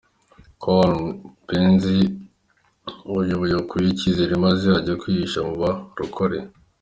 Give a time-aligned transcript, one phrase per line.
[0.63, 1.97] Col Mupenzi
[3.19, 6.37] uyu ubu yakuweho ikizere maze ajya kwihisha mubarokore.